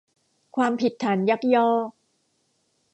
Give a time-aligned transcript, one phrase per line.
[0.55, 1.89] ความผิดฐานยักยอก